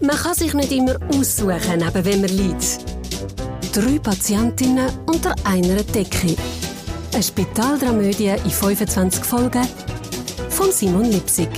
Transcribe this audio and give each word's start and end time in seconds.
Man 0.00 0.16
kann 0.16 0.34
sich 0.34 0.54
nicht 0.54 0.70
immer 0.70 0.96
aussuchen, 1.08 1.78
neben 1.78 2.04
wem 2.04 2.20
man 2.20 2.30
liegt. 2.30 2.84
Drei 3.74 3.98
Patientinnen 3.98 4.88
unter 5.06 5.34
einer 5.44 5.82
Decke. 5.82 6.36
Eine 7.12 7.22
Spitaldramödie 7.22 8.28
in 8.28 8.50
25 8.50 9.24
Folgen 9.24 9.66
von 10.50 10.70
Simon 10.70 11.10
Lipsig. 11.10 11.48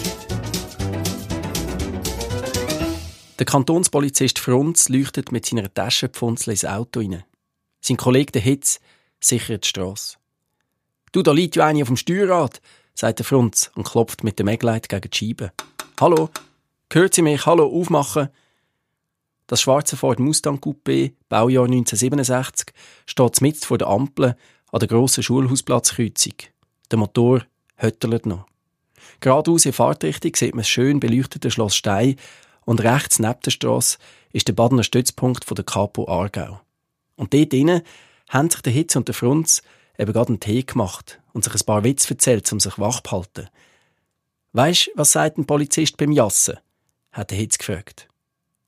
Der 3.39 3.47
Kantonspolizist 3.47 4.39
Frunz 4.39 4.89
leuchtet 4.89 5.33
mit 5.33 5.45
seiner 5.45 5.73
Taschenpfunzel 5.73 6.53
ins 6.53 6.65
Auto 6.65 7.01
rein. 7.01 7.23
Sein 7.83 7.99
Kollege 7.99 8.33
der 8.33 8.43
Hitz 8.43 8.81
sichert 9.21 9.65
die 9.65 9.69
Strasse. 9.69 10.17
Du, 11.13 11.23
da 11.23 11.33
liegt 11.33 11.57
ja 11.57 11.67
eine 11.67 11.83
auf 11.83 11.89
dem 11.89 11.97
Steuerrad, 11.99 12.63
sagt 12.95 13.19
der 13.19 13.27
Frunz 13.27 13.71
und 13.75 13.87
klopft 13.87 14.25
mit 14.25 14.39
dem 14.39 14.49
Egleit 14.49 14.89
gegen 14.89 15.11
die 15.11 15.17
Scheibe. 15.17 15.53
Hallo, 16.01 16.31
Hört 16.93 17.15
Sie 17.15 17.23
mich? 17.23 17.47
Hallo, 17.47 17.67
aufmachen. 17.69 18.31
Das 19.47 19.61
schwarze 19.61 19.97
Ford 19.97 20.19
Mustang 20.19 20.59
Coupé, 20.59 21.13
Baujahr 21.29 21.67
1967, 21.67 22.75
steht 23.07 23.41
mitten 23.41 23.61
vor 23.61 23.79
der 23.79 23.87
Ampel 23.87 24.37
an 24.73 24.81
der 24.81 24.89
grossen 24.89 25.23
Schulhausplatzkreuzung. 25.23 26.35
Der 26.91 26.99
Motor 26.99 27.45
höttelt 27.77 28.27
noch. 28.27 28.45
Geradeaus 29.21 29.67
in 29.67 29.73
Fahrtrichtung 29.73 30.35
sieht 30.35 30.55
man 30.55 30.63
das 30.63 30.69
schön 30.69 30.99
beleuchtete 30.99 31.53
Schloss 31.53 31.77
Stein 31.77 32.17
und 32.65 32.83
rechts 32.83 33.21
neben 33.21 33.39
der 33.45 33.53
Strasse 33.53 33.99
ist 34.33 34.49
der 34.49 34.55
Badener 34.55 34.83
Stützpunkt 34.83 35.45
von 35.45 35.55
der 35.55 35.65
Capo 35.65 36.09
Aargau. 36.09 36.61
Und 37.15 37.33
dort 37.33 37.53
drinnen 37.53 37.83
haben 38.31 38.51
sich 38.51 38.63
der 38.63 38.73
Hitz 38.73 38.97
und 38.97 39.07
der 39.07 39.15
Frunz 39.15 39.63
eben 39.97 40.13
gerade 40.13 40.31
einen 40.31 40.41
Tee 40.41 40.65
gemacht 40.65 41.21
und 41.35 41.45
sich 41.45 41.55
ein 41.55 41.67
paar 41.67 41.85
Witze 41.85 42.11
erzählt, 42.11 42.53
um 42.53 42.59
sich 42.59 42.81
wach 42.81 43.01
zu 43.01 43.13
halten. 43.13 43.49
Weisst, 44.53 44.91
was 44.97 45.13
sagt 45.13 45.39
ein 45.39 45.47
Polizist 45.47 45.97
beim 45.97 46.11
Jassen? 46.11 46.59
Hat 47.13 47.31
der 47.31 47.39
Hitz 47.39 47.59
gefragt. 47.59 48.09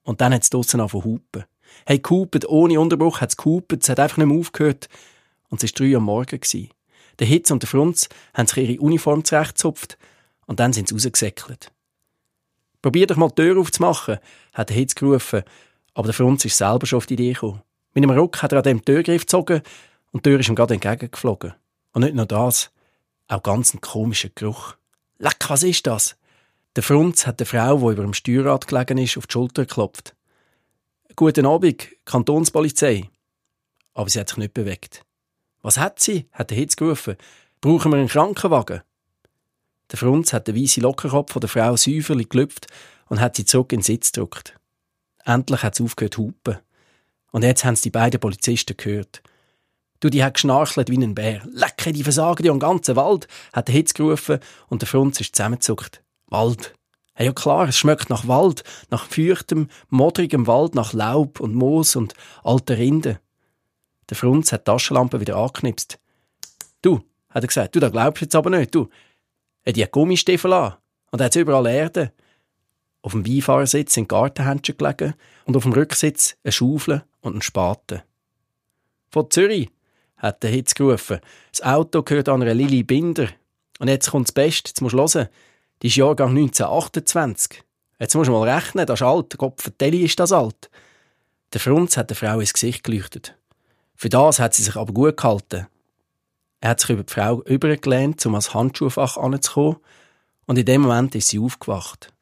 Und 0.02 0.20
dann 0.20 0.34
hat 0.34 0.42
es 0.42 0.50
draussen 0.50 0.80
angefangen 0.80 1.04
hupen. 1.04 1.44
Hey, 1.86 1.98
gehupet, 1.98 2.48
ohne 2.48 2.80
Unterbruch 2.80 3.20
hat 3.20 3.30
es 3.30 3.36
gehupet, 3.36 3.82
es 3.82 3.88
hat 3.88 4.00
einfach 4.00 4.18
nicht 4.18 4.26
mehr 4.26 4.38
aufgehört. 4.38 4.88
Und 5.48 5.62
es 5.62 5.72
war 5.72 5.86
drei 5.86 5.96
am 5.96 6.04
Morgen. 6.04 6.40
Gewesen. 6.40 6.70
Der 7.18 7.26
Hitz 7.26 7.50
und 7.50 7.62
der 7.62 7.68
Frunz 7.68 8.08
haben 8.34 8.46
sich 8.46 8.68
ihre 8.68 8.80
Uniform 8.80 9.24
zurechtgezupft 9.24 9.98
und 10.46 10.60
dann 10.60 10.72
sind 10.72 10.88
sie 10.88 10.94
rausgesäckelt. 10.94 11.70
Probier 12.80 13.06
doch 13.06 13.16
mal 13.16 13.28
die 13.28 13.36
Tür 13.36 13.60
aufzumachen, 13.60 14.18
hat 14.52 14.70
der 14.70 14.76
Hitz 14.76 14.94
gerufen, 14.94 15.42
aber 15.94 16.06
der 16.06 16.14
Frunz 16.14 16.44
ist 16.44 16.58
selber 16.58 16.86
schon 16.86 16.96
auf 16.96 17.06
die 17.06 17.14
Idee 17.14 17.32
gekommen. 17.32 17.62
Mit 17.94 18.02
einem 18.02 18.18
Ruck 18.18 18.42
hat 18.42 18.52
er 18.52 18.58
an 18.58 18.64
dem 18.64 18.84
Türgriff 18.84 19.22
gezogen 19.22 19.62
und 20.10 20.24
die 20.24 20.30
Tür 20.30 20.40
ist 20.40 20.48
ihm 20.48 20.54
gerade 20.54 20.74
entgegengeflogen. 20.74 21.54
Und 21.92 22.02
nicht 22.02 22.14
nur 22.14 22.26
das, 22.26 22.70
auch 23.28 23.42
ganz 23.42 23.74
ein 23.74 23.80
komischer 23.80 24.30
Geruch. 24.34 24.74
Leck, 25.18 25.48
was 25.48 25.62
ist 25.62 25.86
das? 25.86 26.16
Der 26.74 26.82
Frunz 26.82 27.26
hat 27.26 27.38
der 27.38 27.46
Frau, 27.46 27.76
die 27.76 27.92
über 27.92 28.02
dem 28.02 28.14
Steuerrad 28.14 28.66
gelegen 28.66 28.96
ist, 28.96 29.18
auf 29.18 29.26
die 29.26 29.32
Schulter 29.32 29.66
geklopft. 29.66 30.16
Guten 31.16 31.44
Abend, 31.44 31.88
Kantonspolizei. 32.06 33.10
Aber 33.92 34.08
sie 34.08 34.18
hat 34.18 34.30
sich 34.30 34.38
nicht 34.38 34.54
bewegt. 34.54 35.04
Was 35.60 35.76
hat 35.76 36.00
sie? 36.00 36.26
hat 36.32 36.48
der 36.48 36.56
Hitz 36.56 36.76
gerufen. 36.76 37.16
Brauchen 37.60 37.92
wir 37.92 37.98
einen 37.98 38.08
Krankenwagen? 38.08 38.80
Der 39.90 39.98
Frunz 39.98 40.32
hat 40.32 40.48
den 40.48 40.56
weißen 40.56 40.82
Lockerkopf 40.82 41.38
der 41.38 41.48
Frau 41.50 41.76
säuferlich 41.76 42.30
gelüpft 42.30 42.68
und 43.08 43.20
hat 43.20 43.36
sie 43.36 43.44
zurück 43.44 43.72
in 43.72 43.80
den 43.80 43.84
Sitz 43.84 44.10
gedrückt. 44.10 44.58
Endlich 45.26 45.62
hat 45.62 45.74
sie 45.74 45.84
aufgehört 45.84 46.14
zu 46.14 46.22
hupen. 46.22 46.56
Und 47.32 47.44
jetzt 47.44 47.66
haben 47.66 47.76
die 47.76 47.90
beiden 47.90 48.18
Polizisten 48.18 48.78
gehört. 48.78 49.22
Du, 50.00 50.08
die 50.08 50.24
hat 50.24 50.34
geschnarchelt 50.34 50.88
wie 50.88 50.96
ein 50.96 51.14
Bär. 51.14 51.42
Lecke, 51.52 51.92
die 51.92 52.02
versagen 52.02 52.46
ja 52.46 52.52
im 52.52 52.58
ganzen 52.58 52.96
Wald, 52.96 53.28
hat 53.52 53.68
der 53.68 53.74
Hitz 53.74 53.92
gerufen 53.92 54.40
und 54.68 54.80
der 54.80 54.88
Frunz 54.88 55.20
ist 55.20 55.36
zusammengezuckt. 55.36 56.02
Wald. 56.32 56.74
Ja 57.18 57.32
klar, 57.32 57.68
es 57.68 57.78
schmeckt 57.78 58.10
nach 58.10 58.26
Wald, 58.26 58.64
nach 58.90 59.06
feuchtem, 59.06 59.68
modrigem 59.88 60.46
Wald, 60.46 60.74
nach 60.74 60.92
Laub 60.92 61.40
und 61.40 61.54
Moos 61.54 61.94
und 61.94 62.14
alter 62.42 62.78
Rinde. 62.78 63.20
Der 64.08 64.16
Frunz 64.16 64.50
hat 64.50 64.62
die 64.62 64.70
Taschenlampe 64.70 65.20
wieder 65.20 65.36
angeknipst. 65.36 65.98
Du, 66.80 67.02
hat 67.28 67.44
er 67.44 67.46
gesagt, 67.46 67.76
du, 67.76 67.80
da 67.80 67.90
glaubst 67.90 68.22
jetzt 68.22 68.34
aber 68.34 68.50
nicht, 68.50 68.74
du. 68.74 68.88
Er 69.62 69.74
hat 69.74 69.92
Gummistiefel 69.92 70.52
an 70.52 70.74
und 71.12 71.20
hat 71.20 71.36
überall 71.36 71.66
Erde. 71.66 72.12
Auf 73.02 73.12
dem 73.12 73.22
Beifahrersitz 73.22 73.94
sind 73.94 74.08
Gartenhändchen 74.08 74.76
gelegen 74.76 75.14
und 75.44 75.56
auf 75.56 75.62
dem 75.62 75.72
Rücksitz 75.72 76.36
eine 76.42 76.52
Schaufel 76.52 77.04
und 77.20 77.36
ein 77.36 77.42
Spaten. 77.42 78.02
Von 79.10 79.30
Zürich, 79.30 79.70
hat 80.22 80.42
der 80.42 80.50
Hitz 80.50 80.74
gerufen. 80.74 81.20
Das 81.50 81.62
Auto 81.62 82.02
gehört 82.02 82.28
an 82.28 82.42
einer 82.42 82.54
Lili 82.54 82.84
Binder. 82.84 83.28
Und 83.80 83.88
jetzt 83.88 84.10
kommt 84.10 84.28
das 84.28 84.32
Beste, 84.32 84.70
jetzt 84.70 84.80
musst 84.80 84.94
du 84.94 84.98
hören. 84.98 85.28
Die 85.82 85.88
ist 85.88 85.96
Jahrgang 85.96 86.30
1928. 86.30 87.64
Jetzt 87.98 88.14
musst 88.14 88.28
du 88.28 88.32
mal 88.32 88.48
rechnen, 88.48 88.86
das 88.86 89.00
ist 89.00 89.06
alt. 89.06 89.36
Gott 89.36 89.60
vertelle, 89.60 89.96
ist 89.98 90.18
das 90.20 90.30
alt. 90.30 90.70
Der 91.52 91.60
Frunz 91.60 91.96
hat 91.96 92.10
der 92.10 92.16
Frau 92.16 92.38
ins 92.38 92.52
Gesicht 92.52 92.84
geleuchtet. 92.84 93.36
Für 93.96 94.08
das 94.08 94.38
hat 94.38 94.54
sie 94.54 94.62
sich 94.62 94.76
aber 94.76 94.92
gut 94.92 95.16
gehalten. 95.16 95.66
Er 96.60 96.70
hat 96.70 96.80
sich 96.80 96.90
über 96.90 97.02
die 97.02 97.12
Frau 97.12 97.42
übergelehnt, 97.42 98.24
um 98.24 98.34
ans 98.34 98.54
Handschuhfach 98.54 99.16
anzukommen, 99.16 99.76
und 100.46 100.58
in 100.58 100.66
dem 100.66 100.82
Moment 100.82 101.14
ist 101.16 101.28
sie 101.28 101.40
aufgewacht. 101.40 102.12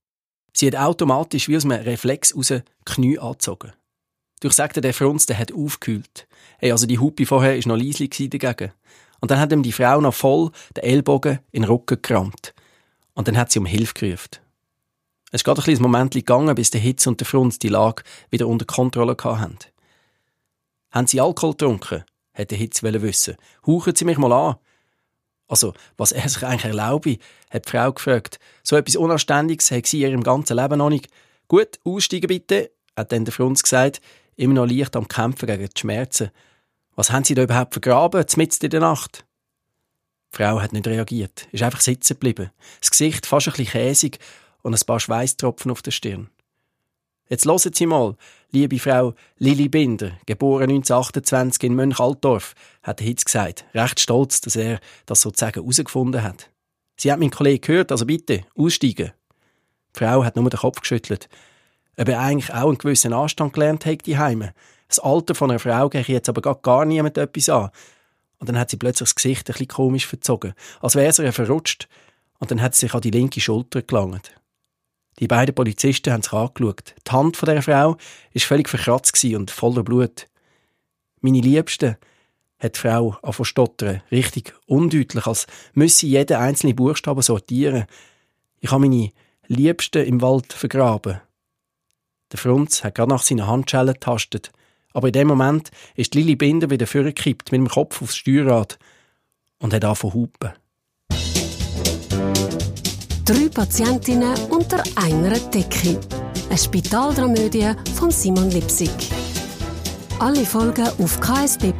Sie 0.55 0.67
hat 0.67 0.77
automatisch 0.77 1.49
wie 1.49 1.57
aus 1.57 1.65
einem 1.65 1.83
Reflex 1.83 2.35
raus 2.35 2.53
Knie 2.87 3.19
angezogen. 3.19 3.73
Durch 4.41 4.55
sagte 4.55 4.81
der 4.81 4.95
Frunz, 4.95 5.27
der 5.27 5.39
hat 5.39 5.53
aufgekühlt. 5.53 6.27
Hey, 6.59 6.73
also 6.73 6.87
die 6.87 6.99
Hupi 6.99 7.27
vorher 7.27 7.57
war 7.59 7.69
noch 7.69 7.83
leislich 7.83 8.11
dagegen. 8.31 8.73
Und 9.21 9.31
dann 9.31 9.39
hat 9.39 9.53
ihm 9.53 9.63
die 9.63 9.73
Frau 9.73 10.01
noch 10.01 10.15
voll 10.15 10.51
den 10.77 10.85
Ellbogen 10.85 11.41
in 11.53 11.63
den 11.63 11.71
Rücken 11.71 12.01
gerammt. 12.01 12.55
Und 13.15 13.29
dann 13.29 13.37
hat 13.37 13.51
sie 13.51 13.59
um 13.59 13.67
Hilfe 13.67 13.95
gerufen. 13.95 14.39
Es 15.33 15.45
gerade 15.45 15.61
ein 15.61 15.65
kleines 15.65 15.81
Moment 15.81 16.15
gegangen, 16.15 16.55
bis 16.55 16.71
der 16.71 16.81
Hitz 16.81 17.07
und 17.07 17.21
der 17.21 17.27
Frunz 17.27 17.59
die 17.59 17.69
Lage 17.69 18.03
wieder 18.31 18.49
unter 18.49 18.65
Kontrolle 18.65 19.17
hatten. 19.23 19.59
Haben 20.91 21.07
Sie 21.07 21.21
Alkohol 21.21 21.53
getrunken? 21.53 22.05
hätte 22.33 22.57
Hitz 22.57 22.83
wissen. 22.83 23.37
Hauchen 23.67 23.95
Sie 23.95 24.05
mich 24.05 24.19
mal 24.19 24.33
an. 24.33 24.57
Also, 25.47 25.75
was 25.97 26.13
er 26.13 26.29
sich 26.29 26.45
eigentlich 26.45 26.65
erlaube, 26.65 27.19
hat 27.51 27.67
die 27.67 27.71
Frau 27.71 27.93
gefragt. 27.93 28.39
So 28.63 28.77
etwas 28.77 28.97
Unanständiges 28.97 29.71
hat 29.71 29.87
sie 29.87 30.03
in 30.03 30.11
ihrem 30.11 30.23
ganzen 30.23 30.57
Leben 30.57 30.79
noch 30.79 30.91
nicht. 30.91 31.09
Gut, 31.49 31.81
aussteigen 31.85 32.29
bitte, 32.29 32.71
hat 32.97 33.11
dann 33.11 33.25
der 33.25 33.35
Frunz 33.35 33.63
gesagt, 33.63 34.01
immer 34.37 34.55
noch 34.55 34.67
leicht 34.67 34.95
am 34.95 35.09
Kämpfen 35.09 35.47
gegen 35.47 35.69
die 35.69 35.81
Schmerzen. 35.81 36.31
Was 36.95 37.11
haben 37.11 37.25
Sie 37.25 37.35
da 37.35 37.43
überhaupt 37.43 37.75
vergraben, 37.75 38.25
mitten 38.37 38.65
in 38.65 38.71
der 38.71 38.81
Nacht? 38.81 39.25
Die 40.33 40.37
Frau 40.37 40.61
hat 40.61 40.73
nicht 40.73 40.87
reagiert, 40.87 41.49
ist 41.53 41.63
einfach 41.63 41.81
sitzen 41.81 42.15
geblieben. 42.15 42.51
Das 42.81 42.91
Gesicht 42.91 43.27
fast 43.27 43.49
ein 43.49 43.53
bisschen 43.53 43.73
käsig 43.73 44.19
und 44.63 44.75
ein 44.75 44.87
paar 44.87 45.01
Schweißtropfen 45.01 45.71
auf 45.71 45.83
der 45.83 45.91
Stirn. 45.91 46.31
Jetzt 47.29 47.47
hören 47.47 47.73
Sie 47.73 47.87
mal, 47.87 48.17
liebe 48.51 48.79
Frau 48.79 49.15
Lili 49.39 49.69
Binder, 49.69 50.13
geboren 50.27 50.71
1928 50.71 51.63
in 51.63 51.75
Mönch-Altdorf, 51.75 52.55
hat 52.83 53.01
Hitz 53.01 53.25
gesagt, 53.25 53.65
recht 53.73 54.01
stolz, 54.01 54.41
dass 54.41 54.57
er 54.57 54.81
das 55.07 55.21
sozusagen 55.21 55.61
herausgefunden 55.61 56.23
hat. 56.23 56.51
Sie 56.97 57.11
hat 57.11 57.21
meinen 57.21 57.31
Kollegen 57.31 57.61
gehört, 57.61 57.93
also 57.93 58.05
bitte, 58.05 58.43
aussteigen. 58.57 59.13
Die 59.95 59.99
Frau 59.99 60.25
hat 60.25 60.37
nur 60.37 60.51
den 60.51 60.59
Kopf 60.59 60.81
geschüttelt. 60.81 61.29
Ob 61.97 62.09
er 62.09 62.21
eigentlich 62.21 62.53
auch 62.53 62.69
einen 62.69 62.79
gewissen 62.79 63.13
Anstand 63.13 63.53
gelernt 63.53 63.87
hat, 63.87 64.07
die 64.07 64.19
Heime. 64.19 64.53
Das 64.89 64.99
Alter 64.99 65.35
von 65.35 65.51
einer 65.51 65.61
Frau 65.61 65.89
gehe 65.89 66.03
jetzt 66.03 66.29
aber 66.29 66.43
gar, 66.43 66.57
gar 66.57 66.85
niemand 66.85 67.17
etwas 67.17 67.49
an. 67.49 67.71
Und 68.41 68.49
dann 68.49 68.59
hat 68.59 68.71
sie 68.71 68.77
plötzlich 68.77 69.09
das 69.09 69.15
Gesicht 69.15 69.49
ein 69.49 69.53
bisschen 69.53 69.69
komisch 69.69 70.07
verzogen, 70.07 70.55
als 70.81 70.97
wäre 70.97 71.13
sie 71.13 71.31
verrutscht. 71.31 71.89
Und 72.39 72.51
dann 72.51 72.61
hat 72.61 72.75
sie 72.75 72.87
sich 72.87 72.95
an 72.95 73.03
die 73.03 73.11
linke 73.11 73.41
Schulter 73.41 73.83
gelangt. 73.83 74.33
Die 75.19 75.29
beiden 75.29 75.55
Polizisten 75.55 76.13
haben 76.13 76.23
sich 76.23 76.33
angeschaut. 76.33 76.95
Die 77.07 77.11
Hand 77.13 77.37
von 77.37 77.47
der 77.47 77.63
Frau 77.63 77.97
ist 78.33 78.47
völlig 78.47 78.69
verkratzt 78.69 79.23
und 79.25 79.51
voller 79.51 79.85
Blut. 79.85 80.27
Meine 81.21 81.41
Liebste, 81.41 81.99
hat 82.61 82.77
die 82.77 82.81
Frau 82.81 83.19
stottern, 83.43 84.03
richtig 84.11 84.55
undeutlich, 84.67 85.27
als 85.27 85.47
müsse 85.73 86.07
jeden 86.07 86.37
einzelnen 86.37 86.77
Buchstaben 86.77 87.23
sortieren. 87.23 87.87
Ich 88.61 88.71
habe 88.71 88.83
meine 88.83 89.11
Liebste 89.47 90.01
im 90.01 90.21
Wald 90.21 90.53
vergraben. 90.53 91.21
Der 92.31 92.39
Frunz 92.39 92.85
hat 92.85 92.95
gerade 92.95 93.11
nach 93.11 93.23
seiner 93.23 93.47
Handschellen 93.47 93.95
getastet. 93.95 94.53
Aber 94.93 95.09
in 95.09 95.13
dem 95.13 95.29
Moment 95.29 95.71
ist 95.95 96.15
Lili 96.15 96.37
Binder 96.37 96.71
wieder 96.71 96.87
vorgekippt 96.87 97.53
mit 97.53 97.61
dem 97.61 97.69
Kopf 97.69 98.03
aufs 98.03 98.17
Steuerrad 98.17 98.79
und 99.59 99.73
hat 99.73 99.85
angefangen 99.85 100.15
hupen. 100.15 100.51
Drei 103.25 103.49
Patientinnen 103.49 104.35
unter 104.51 104.83
einer 104.97 105.39
Decke. 105.39 106.01
Eine 106.49 106.59
Spitaldramödie 106.59 107.73
von 107.95 108.11
Simon 108.11 108.51
Lipsig. 108.51 108.91
Alle 110.19 110.45
Folgen 110.45 110.89
auf 110.99 111.21
ksb.ch-lipsig. 111.21 111.71